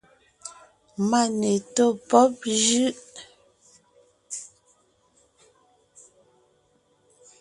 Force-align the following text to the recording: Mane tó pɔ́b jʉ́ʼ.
Mane 1.09 1.51
tó 1.75 1.85
pɔ́b 2.09 2.35
jʉ́ʼ. 2.65 2.95